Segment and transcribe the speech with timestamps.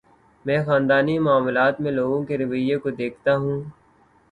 [0.45, 3.61] میں خاندانی معاملات میں لوگوں کے رویے کو دیکھتا ہوں۔